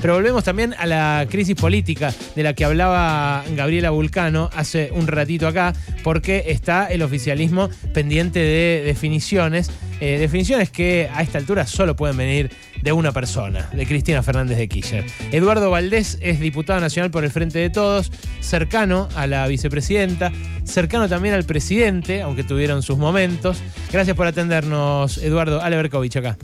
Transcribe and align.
Pero 0.00 0.14
volvemos 0.14 0.44
también 0.44 0.74
a 0.78 0.86
la 0.86 1.26
crisis 1.28 1.54
política 1.54 2.14
de 2.36 2.42
la 2.42 2.54
que 2.54 2.64
hablaba 2.64 3.44
Gabriela 3.56 3.90
Vulcano 3.90 4.48
hace 4.54 4.90
un 4.92 5.06
ratito 5.06 5.48
acá, 5.48 5.72
porque 6.04 6.44
está 6.48 6.86
el 6.86 7.02
oficialismo 7.02 7.68
pendiente 7.92 8.38
de 8.38 8.82
definiciones, 8.84 9.70
eh, 10.00 10.18
definiciones 10.18 10.70
que 10.70 11.08
a 11.12 11.22
esta 11.22 11.38
altura 11.38 11.66
solo 11.66 11.96
pueden 11.96 12.16
venir 12.16 12.50
de 12.80 12.92
una 12.92 13.12
persona, 13.12 13.68
de 13.72 13.86
Cristina 13.86 14.22
Fernández 14.22 14.56
de 14.56 14.68
Kirchner. 14.68 15.04
Eduardo 15.32 15.70
Valdés 15.70 16.18
es 16.20 16.38
diputado 16.38 16.80
nacional 16.80 17.10
por 17.10 17.24
el 17.24 17.30
Frente 17.30 17.58
de 17.58 17.70
Todos, 17.70 18.12
cercano 18.40 19.08
a 19.16 19.26
la 19.26 19.46
vicepresidenta, 19.48 20.30
cercano 20.64 21.08
también 21.08 21.34
al 21.34 21.44
presidente, 21.44 22.22
aunque 22.22 22.44
tuvieron 22.44 22.82
sus 22.82 22.98
momentos. 22.98 23.60
Gracias 23.92 24.16
por 24.16 24.26
atendernos, 24.26 25.18
Eduardo 25.18 25.60
Aleberkovich, 25.60 26.16
acá. 26.16 26.36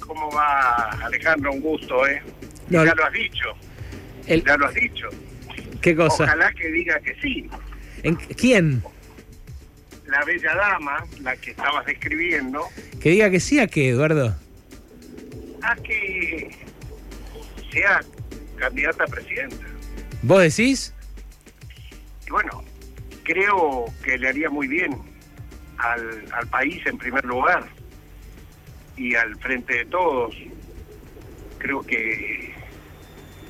¿Cómo 0.00 0.30
va, 0.30 0.88
Alejandro? 1.04 1.52
Un 1.52 1.60
gusto, 1.60 2.06
¿eh? 2.06 2.22
Ya 2.68 2.94
lo 2.94 3.04
has 3.04 3.12
dicho. 3.12 3.54
Ya 4.26 4.56
lo 4.56 4.66
has 4.66 4.74
dicho. 4.74 5.08
¿Qué 5.80 5.94
cosa? 5.94 6.24
Ojalá 6.24 6.52
que 6.52 6.68
diga 6.70 6.98
que 7.00 7.14
sí. 7.20 7.48
¿En 8.02 8.16
¿Quién? 8.16 8.82
La 10.06 10.24
bella 10.24 10.54
dama, 10.54 11.04
la 11.20 11.36
que 11.36 11.50
estabas 11.50 11.84
describiendo. 11.86 12.64
¿Que 13.00 13.10
diga 13.10 13.30
que 13.30 13.40
sí 13.40 13.58
a 13.58 13.66
qué, 13.66 13.90
Eduardo? 13.90 14.36
A 15.62 15.76
que 15.76 16.50
sea 17.72 18.02
candidata 18.56 19.04
a 19.04 19.06
presidenta. 19.06 19.64
¿Vos 20.22 20.42
decís? 20.42 20.94
Y 22.26 22.30
bueno, 22.30 22.64
creo 23.24 23.86
que 24.02 24.18
le 24.18 24.28
haría 24.28 24.50
muy 24.50 24.68
bien 24.68 24.96
al, 25.78 26.24
al 26.32 26.46
país 26.48 26.84
en 26.86 26.98
primer 26.98 27.24
lugar 27.24 27.68
y 28.96 29.14
al 29.14 29.36
frente 29.38 29.78
de 29.78 29.84
todos. 29.86 30.34
Creo 31.58 31.82
que 31.82 32.54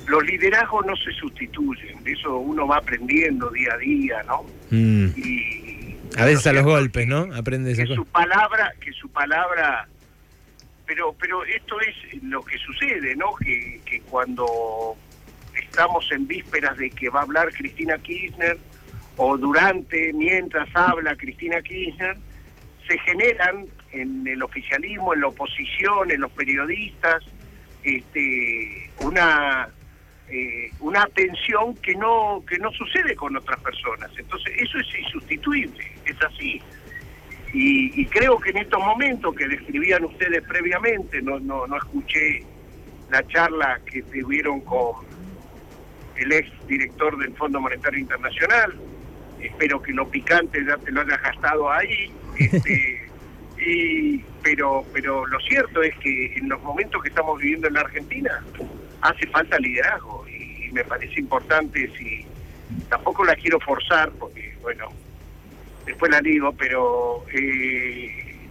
los 0.07 0.25
liderazgos 0.25 0.87
no 0.87 0.97
se 0.97 1.13
sustituyen, 1.13 2.03
de 2.05 2.13
eso 2.13 2.37
uno 2.37 2.67
va 2.67 2.77
aprendiendo 2.79 3.51
día 3.51 3.75
a 3.75 3.79
día, 3.79 4.23
¿no? 4.25 4.45
Mm. 4.71 5.07
Y 5.17 5.97
a 6.17 6.25
veces 6.25 6.47
a 6.47 6.53
los 6.53 6.65
golpes, 6.65 7.07
¿no? 7.07 7.29
Aprende 7.35 7.75
que 7.75 7.87
su 7.87 8.05
palabra, 8.07 8.73
que 8.81 8.93
su 8.93 9.09
palabra, 9.11 9.89
pero, 10.87 11.15
pero 11.19 11.45
esto 11.45 11.77
es 11.81 12.23
lo 12.23 12.43
que 12.43 12.57
sucede, 12.59 13.17
¿no? 13.17 13.35
Que, 13.35 13.81
que 13.85 14.01
cuando 14.03 14.97
estamos 15.55 16.11
en 16.13 16.27
vísperas 16.27 16.77
de 16.79 16.91
que 16.91 17.11
va 17.11 17.21
a 17.21 17.23
hablar 17.25 17.53
Cristina 17.53 17.99
Kirchner 17.99 18.59
o 19.17 19.37
durante, 19.37 20.13
mientras 20.13 20.69
habla 20.75 21.17
Cristina 21.17 21.61
Kirchner, 21.63 22.17
se 22.87 22.99
generan 22.99 23.67
en 23.93 24.27
el 24.27 24.43
oficialismo, 24.43 25.15
en 25.15 25.23
la 25.23 25.29
oposición, 25.29 26.11
en 26.11 26.21
los 26.21 26.31
periodistas, 26.33 27.25
este, 27.87 28.91
una 29.01 29.69
eh, 30.29 30.71
una 30.81 31.03
atención 31.03 31.77
que 31.77 31.95
no 31.95 32.43
que 32.49 32.59
no 32.59 32.73
sucede 32.73 33.15
con 33.15 33.37
otras 33.37 33.61
personas. 33.61 34.11
Entonces 34.19 34.53
eso 34.59 34.79
es 34.79 34.99
insustituible, 34.99 35.93
es 36.05 36.17
así. 36.23 36.61
Y, 37.53 38.05
creo 38.07 38.39
que 38.39 38.51
en 38.51 38.59
estos 38.59 38.79
momentos 38.81 39.35
que 39.35 39.49
describían 39.49 40.05
ustedes 40.05 40.43
previamente, 40.43 41.23
no, 41.23 41.41
no, 41.41 41.67
no 41.67 41.77
escuché 41.79 42.45
la 43.11 43.27
charla 43.29 43.81
que 43.87 44.03
tuvieron 44.03 44.61
con 44.61 45.07
el 46.17 46.33
ex 46.33 46.51
director 46.67 47.17
del 47.17 47.33
Fondo 47.35 47.61
Monetario 47.61 48.01
Internacional, 48.01 48.75
espero 49.41 49.81
que 49.81 49.93
lo 49.93 50.07
picante 50.09 50.63
ya 50.67 50.77
te 50.77 50.91
lo 50.91 51.01
hayas 51.01 51.23
gastado 51.23 51.71
ahí, 51.71 52.13
este, 52.39 52.96
y, 53.59 54.25
pero, 54.43 54.85
pero 54.93 55.27
lo 55.27 55.41
cierto 55.41 55.83
es 55.83 55.97
que 55.99 56.35
en 56.37 56.49
los 56.49 56.63
momentos 56.63 57.03
que 57.03 57.09
estamos 57.09 57.39
viviendo 57.41 57.69
en 57.69 57.75
la 57.75 57.81
Argentina, 57.81 58.45
hace 59.01 59.27
falta 59.29 59.59
liderazgo. 59.59 60.27
Y 60.29 60.71
me 60.73 60.85
parece 60.85 61.21
importante 61.21 61.91
si 61.97 62.27
tampoco 62.89 63.25
la 63.25 63.35
quiero 63.37 63.59
forzar 63.61 64.11
porque 64.13 64.57
bueno 64.61 64.89
después 65.85 66.11
la 66.11 66.21
digo 66.21 66.53
pero 66.53 67.25
eh, 67.33 68.49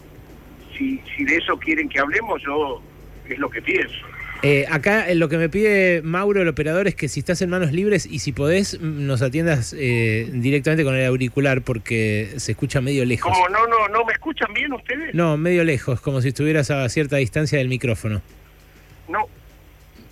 si, 0.76 1.02
si 1.16 1.26
de 1.26 1.38
eso 1.38 1.58
quieren 1.58 1.90
que 1.90 2.00
hablemos 2.00 2.42
yo 2.42 2.82
es 3.28 3.38
lo 3.38 3.50
que 3.50 3.62
pienso 3.62 4.06
eh, 4.46 4.66
acá 4.70 5.14
lo 5.14 5.30
que 5.30 5.38
me 5.38 5.50
pide 5.50 6.02
Mauro, 6.04 6.42
el 6.42 6.48
operador, 6.48 6.88
es 6.88 6.96
que 6.96 7.08
si 7.08 7.20
estás 7.20 7.42
en 7.42 7.50
manos 7.50 7.72
libres 7.72 8.06
y 8.06 8.20
si 8.20 8.32
podés, 8.32 8.80
nos 8.80 9.22
atiendas 9.22 9.76
eh, 9.78 10.30
directamente 10.32 10.84
con 10.84 10.96
el 10.96 11.06
auricular 11.06 11.62
porque 11.62 12.34
se 12.38 12.52
escucha 12.52 12.82
medio 12.82 13.06
lejos. 13.06 13.32
¿Cómo? 13.32 13.50
¿No, 13.50 13.68
no, 13.68 13.88
¿No 13.90 14.06
me 14.06 14.14
escuchan 14.14 14.54
bien 14.54 14.72
ustedes? 14.74 15.14
No, 15.14 15.38
medio 15.38 15.64
lejos, 15.64 16.02
como 16.02 16.22
si 16.22 16.30
estuvieras 16.30 16.72
a 16.72 16.88
cierta 16.90 17.18
distancia 17.18 17.58
del 17.58 17.68
micrófono. 17.68 18.22
No, 19.08 19.28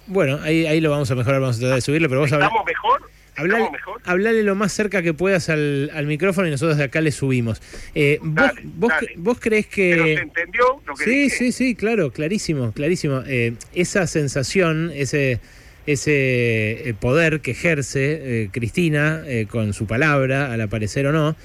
bueno, 0.08 0.40
ahí, 0.44 0.66
ahí 0.66 0.82
lo 0.82 0.90
vamos 0.90 1.10
a 1.12 1.16
mejorar, 1.16 1.40
vamos 1.40 1.58
a 1.58 1.60
tratar 1.60 1.76
de 1.76 1.82
subirlo, 1.82 2.10
pero 2.10 2.22
vos 2.22 2.32
¿Estamos 2.32 2.66
mejor? 2.66 3.02
Hablale, 3.36 3.70
hablale 4.04 4.44
lo 4.44 4.56
más 4.56 4.72
cerca 4.72 5.02
que 5.02 5.14
puedas 5.14 5.50
al, 5.50 5.90
al, 5.94 6.06
micrófono 6.06 6.48
y 6.48 6.52
nosotros 6.52 6.78
de 6.78 6.84
acá 6.84 7.02
le 7.02 7.12
subimos. 7.12 7.62
Eh, 7.96 8.20
vos, 8.22 8.92
vos, 9.18 9.40
crees 9.40 9.66
que... 9.66 9.92
¿Pero 9.92 10.04
se 10.06 10.14
entendió 10.14 10.82
lo 10.86 10.94
que 10.94 11.04
Sí, 11.04 11.30
sí, 11.30 11.52
sí, 11.52 11.76
claro, 11.76 12.12
clarísimo, 12.12 12.72
clarísimo. 12.74 13.24
Eh, 13.26 13.54
esa 13.74 14.06
sensación, 14.06 14.92
ese, 14.94 15.40
ese 15.88 16.90
eh, 16.90 16.94
poder 16.94 17.42
que 17.42 17.52
ejerce 17.52 18.50
Cristina 18.52 19.24
con 19.50 19.74
su 19.74 19.88
palabra, 19.88 20.54
al 20.54 20.62
aparecer 20.62 21.08
o 21.08 21.12
no, 21.12 21.36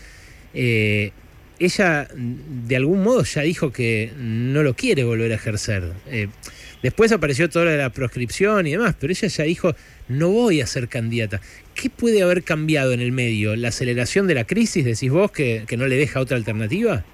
ella 0.53 2.09
de 2.15 2.77
algún 2.77 3.03
modo 3.03 3.25
ya 3.25 3.43
dijo 3.43 3.73
que 3.73 4.13
no 4.17 4.63
lo 4.63 4.75
quiere 4.75 5.05
volver 5.05 5.33
a 5.33 5.37
ejercer. 5.37 5.93
Después 6.83 7.11
apareció 7.11 7.49
toda 7.49 7.77
la 7.77 7.91
proscripción 7.91 8.67
y 8.67 8.73
demás, 8.73 8.95
pero 9.01 9.11
ella 9.11 9.29
ya 9.29 9.45
dijo, 9.45 9.75
no 10.09 10.31
voy 10.31 10.61
a 10.61 10.67
ser 10.67 10.89
candidata. 10.89 11.41
¿Qué 11.75 11.91
puede 11.91 12.23
haber 12.23 12.45
cambiado 12.45 12.93
en 12.93 13.01
el 13.01 13.11
medio? 13.11 13.57
¿La 13.57 13.69
aceleración 13.69 14.27
de 14.27 14.35
la 14.35 14.45
crisis, 14.45 14.85
decís 14.85 15.11
vos, 15.11 15.33
que, 15.33 15.65
no 15.77 15.87
le 15.87 15.97
deja 15.97 16.21
otra 16.21 16.37
alternativa? 16.37 17.05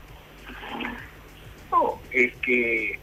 No, 1.70 1.98
es 2.12 2.34
que 2.36 2.98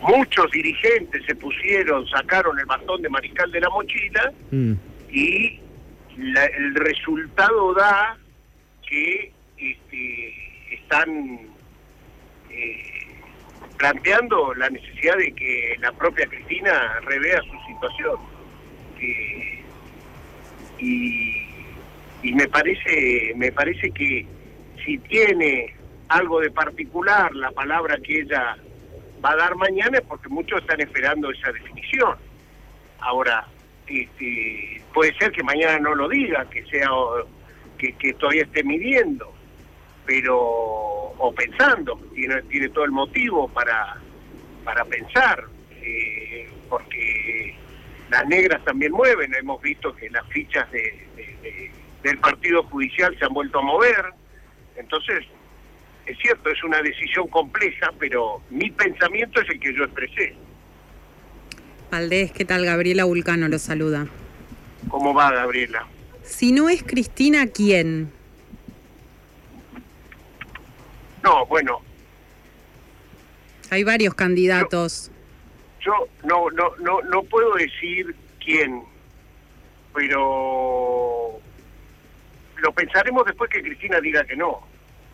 muchos 0.00 0.50
dirigentes 0.50 1.24
se 1.24 1.34
pusieron, 1.36 2.06
sacaron 2.08 2.58
el 2.58 2.66
bastón 2.66 3.02
de 3.02 3.08
mariscal 3.08 3.50
de 3.52 3.60
la 3.60 3.70
mochila 3.70 4.32
mm. 4.50 4.72
y 5.10 5.60
el 6.18 6.74
resultado 6.74 7.74
da 7.74 8.18
que 8.88 9.32
este, 9.56 10.34
están... 10.74 11.40
Eh, 12.50 12.95
planteando 13.76 14.54
la 14.54 14.70
necesidad 14.70 15.16
de 15.16 15.32
que 15.32 15.76
la 15.80 15.92
propia 15.92 16.26
Cristina 16.26 17.00
revea 17.02 17.40
su 17.42 17.72
situación. 17.72 18.16
y, 20.78 22.32
me 22.34 22.48
parece, 22.48 23.32
me 23.36 23.52
parece 23.52 23.90
que 23.92 24.26
si 24.84 24.98
tiene 24.98 25.74
algo 26.08 26.40
de 26.40 26.50
particular 26.50 27.34
la 27.34 27.50
palabra 27.52 27.98
que 27.98 28.20
ella 28.20 28.56
va 29.24 29.30
a 29.32 29.36
dar 29.36 29.54
mañana 29.56 29.98
es 29.98 30.04
porque 30.04 30.28
muchos 30.28 30.60
están 30.60 30.80
esperando 30.80 31.30
esa 31.30 31.52
definición. 31.52 32.16
Ahora, 32.98 33.46
este, 33.86 34.82
puede 34.92 35.14
ser 35.18 35.30
que 35.30 35.42
mañana 35.42 35.78
no 35.78 35.94
lo 35.94 36.08
diga, 36.08 36.48
que 36.50 36.64
sea 36.66 36.90
que, 37.78 37.92
que 37.92 38.12
todavía 38.14 38.42
esté 38.42 38.64
midiendo, 38.64 39.32
pero 40.04 40.95
o 41.18 41.32
pensando, 41.32 41.98
tiene, 42.14 42.42
tiene 42.42 42.68
todo 42.68 42.84
el 42.84 42.92
motivo 42.92 43.48
para, 43.48 43.96
para 44.64 44.84
pensar, 44.84 45.44
eh, 45.82 46.48
porque 46.68 47.56
las 48.10 48.26
negras 48.26 48.64
también 48.64 48.92
mueven, 48.92 49.34
hemos 49.34 49.60
visto 49.62 49.94
que 49.94 50.10
las 50.10 50.26
fichas 50.28 50.70
de, 50.70 51.70
del 52.02 52.18
Partido 52.18 52.62
Judicial 52.64 53.16
se 53.18 53.24
han 53.24 53.32
vuelto 53.32 53.58
a 53.58 53.62
mover, 53.62 54.04
entonces 54.76 55.24
es 56.06 56.16
cierto, 56.18 56.50
es 56.50 56.62
una 56.62 56.80
decisión 56.82 57.26
compleja, 57.28 57.92
pero 57.98 58.40
mi 58.50 58.70
pensamiento 58.70 59.40
es 59.40 59.48
el 59.50 59.58
que 59.58 59.74
yo 59.74 59.84
expresé. 59.84 60.34
Valdés, 61.90 62.30
¿qué 62.32 62.44
tal? 62.44 62.64
Gabriela 62.64 63.04
Vulcano 63.04 63.48
lo 63.48 63.58
saluda. 63.58 64.06
¿Cómo 64.88 65.14
va, 65.14 65.32
Gabriela? 65.32 65.86
Si 66.22 66.52
no 66.52 66.68
es 66.68 66.82
Cristina, 66.82 67.46
¿quién? 67.46 68.12
No, 71.26 71.44
bueno. 71.46 71.80
Hay 73.70 73.82
varios 73.82 74.14
candidatos. 74.14 75.10
Yo, 75.80 75.92
no, 76.22 76.50
no, 76.50 76.76
no, 76.78 77.02
no 77.02 77.22
puedo 77.24 77.54
decir 77.54 78.14
quién, 78.44 78.84
pero 79.92 81.40
lo 82.58 82.72
pensaremos 82.72 83.26
después 83.26 83.50
que 83.50 83.60
Cristina 83.60 84.00
diga 84.00 84.24
que 84.24 84.36
no. 84.36 84.60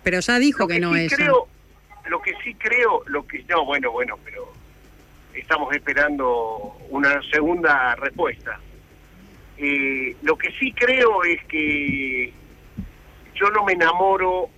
Pero 0.03 0.20
ya 0.20 0.38
dijo 0.38 0.69
que, 0.69 0.81
no 0.81 0.94
ella. 0.94 1.17
Creo, 1.17 1.49
lo 2.05 2.20
que 2.20 2.35
sí 2.44 2.55
creo, 2.56 3.03
lo 3.06 3.26
que 3.26 3.43
no, 3.44 3.65
bueno, 3.65 3.91
bueno, 3.91 4.19
pero 4.23 4.53
estamos 5.32 5.75
esperando 5.75 6.76
una 6.91 7.23
segunda 7.31 7.94
respuesta. 7.97 8.61
Eh, 9.56 10.15
lo 10.20 10.37
que 10.37 10.50
sí 10.58 10.73
creo 10.73 11.25
es 11.25 11.43
que 11.47 12.35
yo 13.35 13.50
no 13.50 13.65
me 13.65 13.73
enamoro 13.73 14.50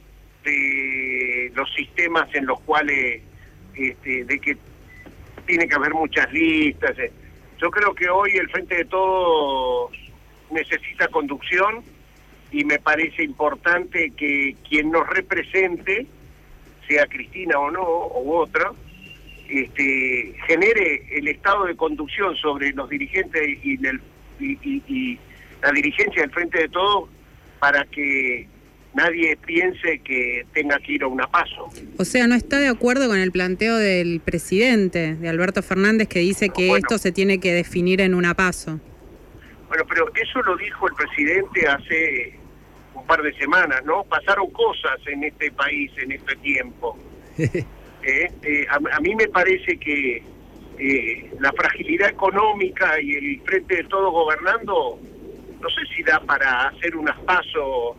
de 0.45 1.24
sistemas 1.73 2.33
en 2.35 2.47
los 2.47 2.61
cuales, 2.61 3.23
este, 3.75 4.25
de 4.25 4.39
que 4.41 4.57
tiene 5.47 5.69
que 5.69 5.75
haber 5.75 5.93
muchas 5.95 6.33
listas. 6.33 6.99
eh. 6.99 7.13
Yo 7.61 7.71
creo 7.71 7.95
que 7.95 8.09
hoy 8.09 8.33
el 8.37 8.49
Frente 8.51 8.77
de 8.77 8.85
Todos 8.85 9.91
necesita 10.51 11.09
conducción 11.09 11.83
y 12.51 12.65
me 12.65 12.79
parece 12.79 13.23
importante 13.25 14.13
que 14.17 14.57
quien 14.69 14.91
nos 14.91 15.07
represente, 15.09 16.07
sea 16.89 17.07
Cristina 17.07 17.59
o 17.59 17.71
no, 17.71 17.83
o 17.83 18.39
otra, 18.41 18.71
este, 19.49 20.35
genere 20.47 21.05
el 21.13 21.29
estado 21.29 21.65
de 21.65 21.77
conducción 21.77 22.37
sobre 22.37 22.73
los 22.73 22.89
dirigentes 22.89 23.43
y, 23.63 23.77
del- 23.77 24.01
y- 24.41 24.59
y- 24.63 24.83
y 24.87 25.19
la 25.63 25.73
dirigencia 25.73 26.23
del 26.23 26.31
Frente 26.31 26.59
de 26.61 26.69
Todos 26.69 27.09
para 27.59 27.85
que 27.87 28.47
nadie 28.95 29.37
piense 29.37 29.99
que 30.05 30.47
tenga 30.53 30.79
que 30.79 30.93
ir 30.93 31.03
a 31.03 31.07
una 31.09 31.27
paso. 31.27 31.69
O 31.99 32.05
sea, 32.05 32.27
no 32.27 32.35
está 32.35 32.59
de 32.59 32.69
acuerdo 32.69 33.09
con 33.09 33.19
el 33.19 33.33
planteo 33.33 33.77
del 33.77 34.21
presidente, 34.21 35.15
de 35.17 35.29
Alberto 35.29 35.63
Fernández, 35.63 36.09
que 36.09 36.21
dice 36.21 36.49
que 36.51 36.69
Bueno. 36.69 36.77
esto 36.77 36.99
se 36.99 37.13
tiene 37.13 37.39
que 37.41 37.53
definir 37.53 38.01
en 38.01 38.15
una 38.15 38.35
paso. 38.35 38.81
Bueno, 39.69 39.85
pero 39.89 40.07
eso 40.15 40.41
lo 40.43 40.57
dijo 40.57 40.87
el 40.89 40.95
presidente 40.95 41.67
hace 41.67 42.39
un 42.95 43.05
par 43.07 43.23
de 43.23 43.33
semanas, 43.35 43.85
¿no? 43.85 44.05
Pasaron 44.05 44.51
cosas 44.51 44.99
en 45.07 45.25
este 45.25 45.51
país 45.53 45.91
en 45.99 46.13
este 46.13 46.37
tiempo. 46.37 46.99
Eh, 48.07 48.31
eh, 48.43 48.67
a, 48.69 48.97
a 48.97 49.01
mí 49.01 49.15
me 49.15 49.29
parece 49.29 49.79
que 49.79 50.23
eh, 50.79 51.31
la 51.41 51.51
fragilidad 51.55 52.11
económica 52.11 53.01
y 53.01 53.13
el 53.15 53.41
frente 53.47 53.77
de 53.77 53.85
todo 53.85 54.11
gobernando, 54.11 55.01
no 55.59 55.71
sé 55.71 55.81
si 55.97 56.03
da 56.03 56.21
para 56.21 56.69
hacer 56.69 56.95
unas 56.97 57.19
pasos 57.21 57.97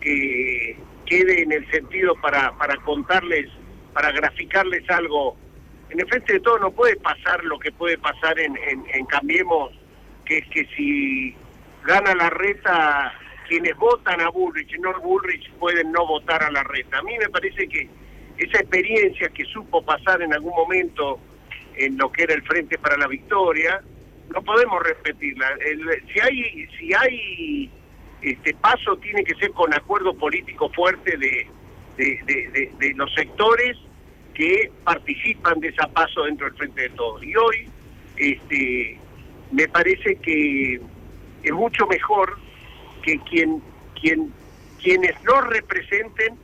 que 0.00 0.76
quede 1.06 1.42
en 1.42 1.52
el 1.52 1.70
sentido 1.70 2.14
para, 2.16 2.56
para 2.56 2.76
contarles, 2.78 3.48
para 3.92 4.12
graficarles 4.12 4.88
algo. 4.90 5.36
En 5.90 6.00
el 6.00 6.06
frente 6.06 6.34
de 6.34 6.40
todo 6.40 6.58
no 6.58 6.70
puede 6.70 6.96
pasar 6.96 7.44
lo 7.44 7.58
que 7.58 7.72
puede 7.72 7.98
pasar 7.98 8.38
en, 8.38 8.54
Cambiemos, 9.06 9.72
que 10.24 10.38
es 10.38 10.46
que 10.48 10.64
si 10.76 11.34
gana 11.84 12.14
la 12.14 12.30
reta, 12.30 13.12
quienes 13.48 13.76
votan 13.76 14.20
a 14.20 14.28
Bullrich 14.30 14.72
y 14.72 14.78
no 14.78 14.98
Bullrich 15.00 15.50
pueden 15.54 15.90
no 15.90 16.06
votar 16.06 16.42
a 16.44 16.50
la 16.50 16.62
reta. 16.62 16.98
A 16.98 17.02
mí 17.02 17.18
me 17.18 17.28
parece 17.28 17.68
que 17.68 17.88
esa 18.38 18.60
experiencia 18.60 19.28
que 19.30 19.44
supo 19.46 19.82
pasar 19.82 20.22
en 20.22 20.32
algún 20.32 20.54
momento 20.54 21.18
en 21.74 21.98
lo 21.98 22.12
que 22.12 22.22
era 22.22 22.34
el 22.34 22.42
Frente 22.42 22.78
para 22.78 22.96
la 22.96 23.08
Victoria, 23.08 23.82
no 24.32 24.42
podemos 24.42 24.80
repetirla. 24.84 25.56
Si 26.12 26.20
hay 26.20 26.68
si 26.78 26.94
hay 26.94 27.70
este 28.22 28.54
paso 28.54 28.96
tiene 28.98 29.24
que 29.24 29.34
ser 29.36 29.50
con 29.52 29.72
acuerdo 29.74 30.14
político 30.14 30.68
fuerte 30.70 31.16
de, 31.16 31.46
los 32.94 33.12
sectores 33.14 33.76
que 34.34 34.70
participan 34.84 35.60
de 35.60 35.68
esa 35.68 35.86
paso 35.88 36.24
dentro 36.24 36.46
del 36.46 36.56
Frente 36.56 36.82
de 36.82 36.90
Todos. 36.90 37.22
Y 37.22 37.34
hoy 37.36 37.68
este 38.16 38.98
me 39.50 39.66
parece 39.68 40.16
que 40.16 40.80
es 41.42 41.52
mucho 41.52 41.86
mejor 41.86 42.38
que 43.02 43.18
quien 43.20 43.62
quien 44.00 44.32
quienes 44.80 45.22
nos 45.24 45.46
representen 45.48 46.38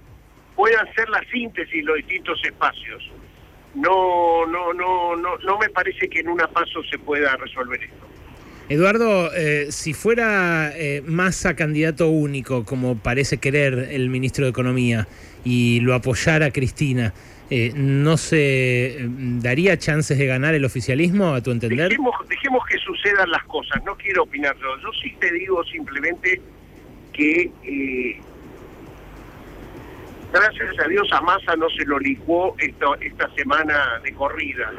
puedan 0.55 0.93
ser 0.95 1.09
la 1.11 1.23
síntesis 1.31 1.75
de 1.75 1.83
los 1.83 1.97
distintos 1.97 2.43
espacios. 2.45 3.11
No, 3.75 4.47
no, 4.47 4.73
no, 4.73 5.17
no, 5.17 5.37
no 5.39 5.59
me 5.59 5.69
parece 5.69 6.09
que 6.09 6.21
en 6.21 6.29
una 6.29 6.47
paso 6.49 6.83
se 6.91 6.99
pueda 6.99 7.37
resolver 7.37 7.83
esto. 7.83 8.06
Eduardo, 8.69 9.33
eh, 9.35 9.67
si 9.71 9.93
fuera 9.95 10.73
eh, 10.75 11.03
Massa 11.07 11.55
candidato 11.55 12.09
único, 12.09 12.65
como 12.65 12.97
parece 12.99 13.39
querer 13.39 13.89
el 13.93 14.09
ministro 14.09 14.45
de 14.45 14.51
Economía, 14.51 15.07
y 15.45 15.79
lo 15.81 15.95
apoyara 15.95 16.51
Cristina, 16.51 17.15
eh, 17.49 17.73
¿no 17.77 18.17
se 18.17 18.87
eh, 18.87 19.07
daría 19.09 19.79
chances 19.79 20.19
de 20.19 20.27
ganar 20.27 20.55
el 20.55 20.65
oficialismo, 20.65 21.35
a 21.35 21.41
tu 21.41 21.53
entender? 21.53 21.91
Dejemos, 21.91 22.15
dejemos 22.29 22.67
que 22.67 22.77
sucedan 22.79 23.31
las 23.31 23.45
cosas, 23.45 23.83
no 23.85 23.95
quiero 23.97 24.25
opinar 24.25 24.57
yo. 24.57 24.77
Yo 24.83 24.91
sí 25.01 25.15
te 25.21 25.33
digo 25.33 25.63
simplemente 25.65 26.41
que 27.13 27.53
eh, 27.63 28.21
gracias 30.33 30.79
a 30.85 30.89
Dios 30.89 31.09
a 31.13 31.21
Massa 31.21 31.55
no 31.55 31.71
se 31.71 31.85
lo 31.85 32.01
licuó 32.01 32.57
esta, 32.59 32.87
esta 33.01 33.33
semana 33.37 34.01
de 34.03 34.13
corrida. 34.13 34.73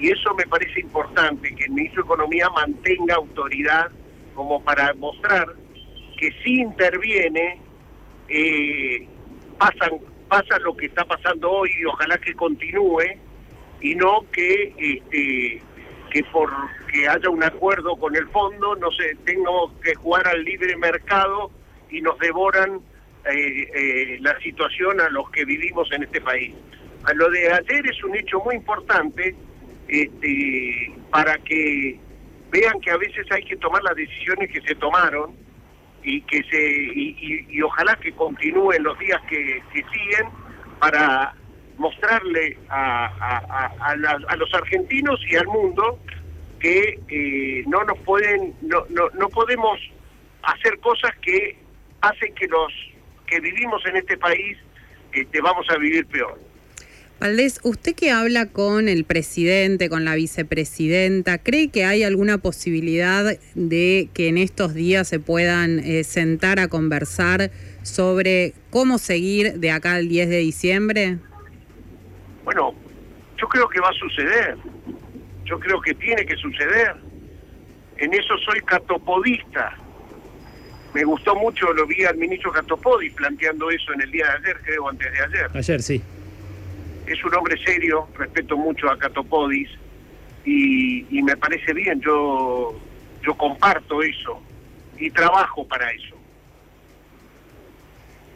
Y 0.00 0.10
eso 0.10 0.34
me 0.34 0.44
parece 0.46 0.80
importante, 0.80 1.54
que 1.54 1.64
el 1.64 1.72
ministro 1.72 2.02
de 2.02 2.06
Economía 2.06 2.48
mantenga 2.48 3.16
autoridad 3.16 3.90
como 4.34 4.62
para 4.64 4.94
mostrar 4.94 5.46
que 6.16 6.30
si 6.42 6.60
interviene, 6.60 7.60
eh, 8.28 9.06
pasan, 9.58 9.98
pasa 10.26 10.58
lo 10.60 10.74
que 10.74 10.86
está 10.86 11.04
pasando 11.04 11.50
hoy 11.50 11.70
y 11.78 11.84
ojalá 11.84 12.16
que 12.16 12.32
continúe 12.34 13.02
y 13.82 13.94
no 13.94 14.24
que 14.32 14.74
este 14.78 15.62
que 16.10 16.24
por 16.24 16.50
que 16.90 17.06
haya 17.06 17.30
un 17.30 17.42
acuerdo 17.42 17.94
con 17.96 18.16
el 18.16 18.26
fondo 18.28 18.74
no 18.76 18.90
se 18.92 19.14
tengamos 19.24 19.72
que 19.82 19.94
jugar 19.94 20.26
al 20.26 20.42
libre 20.44 20.76
mercado 20.76 21.50
y 21.90 22.00
nos 22.00 22.18
devoran 22.18 22.80
eh, 23.30 23.68
eh, 23.74 24.18
la 24.20 24.38
situación 24.40 25.00
a 25.00 25.08
los 25.10 25.30
que 25.30 25.44
vivimos 25.44 25.90
en 25.92 26.04
este 26.04 26.20
país. 26.20 26.54
A 27.04 27.12
lo 27.14 27.30
de 27.30 27.52
ayer 27.52 27.86
es 27.86 28.02
un 28.02 28.16
hecho 28.16 28.40
muy 28.40 28.56
importante 28.56 29.36
este, 29.90 30.92
para 31.10 31.36
que 31.38 31.98
vean 32.52 32.80
que 32.80 32.90
a 32.90 32.96
veces 32.96 33.26
hay 33.30 33.42
que 33.44 33.56
tomar 33.56 33.82
las 33.82 33.96
decisiones 33.96 34.50
que 34.50 34.60
se 34.62 34.74
tomaron 34.76 35.34
y 36.02 36.22
que 36.22 36.42
se 36.50 36.62
y, 36.94 37.46
y- 37.50 37.62
ojalá 37.62 37.96
que 37.96 38.12
continúen 38.12 38.82
los 38.82 38.98
días 38.98 39.20
que, 39.28 39.62
que 39.72 39.82
siguen 39.92 40.28
para 40.78 41.34
mostrarle 41.76 42.56
a, 42.68 43.06
a 44.28 44.36
los 44.36 44.54
argentinos 44.54 45.20
y 45.30 45.36
al 45.36 45.46
mundo 45.46 45.98
que 46.60 47.00
eh, 47.08 47.64
no 47.66 47.82
nos 47.84 47.98
pueden 48.00 48.54
no, 48.62 48.84
no, 48.90 49.08
no 49.18 49.28
podemos 49.28 49.78
hacer 50.42 50.78
cosas 50.80 51.12
que 51.22 51.58
hacen 52.02 52.34
que 52.34 52.46
los 52.48 52.72
que 53.26 53.40
vivimos 53.40 53.84
en 53.86 53.96
este 53.96 54.16
país 54.18 54.56
este, 55.12 55.40
vamos 55.40 55.66
a 55.70 55.76
vivir 55.78 56.06
peor. 56.06 56.38
Valdés, 57.20 57.60
usted 57.64 57.94
que 57.94 58.10
habla 58.10 58.46
con 58.46 58.88
el 58.88 59.04
presidente, 59.04 59.90
con 59.90 60.06
la 60.06 60.14
vicepresidenta, 60.14 61.36
¿cree 61.36 61.68
que 61.68 61.84
hay 61.84 62.02
alguna 62.02 62.38
posibilidad 62.38 63.36
de 63.54 64.08
que 64.14 64.28
en 64.28 64.38
estos 64.38 64.72
días 64.72 65.06
se 65.06 65.20
puedan 65.20 65.80
eh, 65.80 66.02
sentar 66.02 66.58
a 66.58 66.68
conversar 66.68 67.50
sobre 67.82 68.54
cómo 68.70 68.96
seguir 68.96 69.60
de 69.60 69.70
acá 69.70 69.96
al 69.96 70.08
10 70.08 70.30
de 70.30 70.38
diciembre? 70.38 71.18
Bueno, 72.42 72.74
yo 73.36 73.46
creo 73.48 73.68
que 73.68 73.80
va 73.80 73.90
a 73.90 73.92
suceder. 73.92 74.56
Yo 75.44 75.60
creo 75.60 75.78
que 75.82 75.92
tiene 75.92 76.24
que 76.24 76.36
suceder. 76.36 76.94
En 77.98 78.14
eso 78.14 78.34
soy 78.38 78.60
catopodista. 78.62 79.76
Me 80.94 81.04
gustó 81.04 81.34
mucho, 81.34 81.70
lo 81.74 81.86
vi 81.86 82.02
al 82.02 82.16
ministro 82.16 82.50
Catopodi 82.50 83.10
planteando 83.10 83.70
eso 83.70 83.92
en 83.92 84.00
el 84.00 84.10
día 84.10 84.24
de 84.24 84.32
ayer, 84.32 84.60
creo, 84.64 84.88
antes 84.88 85.12
de 85.12 85.20
ayer. 85.20 85.50
Ayer 85.52 85.82
sí. 85.82 86.02
Es 87.10 87.24
un 87.24 87.34
hombre 87.34 87.58
serio, 87.64 88.06
respeto 88.16 88.56
mucho 88.56 88.88
a 88.88 88.96
Catopodis 88.96 89.68
y, 90.44 91.20
me 91.24 91.36
parece 91.36 91.74
bien, 91.74 92.00
yo, 92.00 92.72
yo 93.20 93.34
comparto 93.34 94.00
eso 94.00 94.40
y 94.96 95.10
trabajo 95.10 95.66
para 95.66 95.90
eso. 95.90 96.19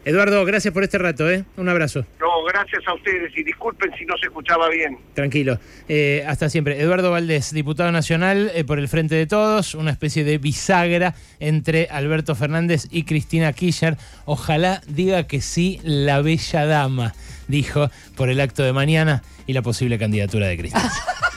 Eduardo, 0.04 0.44
gracias 0.44 0.75
por 0.75 0.84
este 0.84 0.99
rato, 0.99 1.30
¿eh? 1.30 1.44
Un 1.56 1.68
abrazo. 1.68 2.04
No, 2.20 2.44
gracias 2.44 2.87
a 2.87 2.94
ustedes 2.94 3.32
y 3.37 3.42
disculpen 3.42 3.90
si 3.99 4.04
no 4.04 4.16
se 4.18 4.26
escuchaba 4.26 4.68
bien. 4.68 4.99
Tranquilo. 5.14 5.58
Eh, 5.88 6.23
hasta 6.26 6.50
siempre. 6.50 6.78
Eduardo 6.80 7.11
Valdés, 7.11 7.52
diputado 7.52 7.90
nacional 7.90 8.50
eh, 8.54 8.64
por 8.64 8.78
el 8.78 8.88
Frente 8.88 9.14
de 9.14 9.26
Todos, 9.26 9.75
una 9.75 9.90
especie 9.90 10.25
de 10.25 10.37
bisagra 10.38 11.14
entre 11.40 11.88
Alberto 11.90 12.34
Fernández 12.34 12.87
y 12.90 13.04
Cristina 13.04 13.52
Kirchner. 13.52 13.96
Ojalá 14.26 14.82
diga 14.87 15.26
que 15.26 15.40
sí 15.40 15.80
la 15.82 16.20
bella 16.20 16.66
dama, 16.66 17.14
dijo, 17.49 17.90
por 18.14 18.28
el 18.28 18.40
acto 18.40 18.62
de 18.62 18.73
mañana 18.73 19.23
y 19.46 19.54
la 19.54 19.62
posible 19.62 19.99
candidatura 19.99 20.49
de 20.49 20.58
Cristina. 20.58 20.92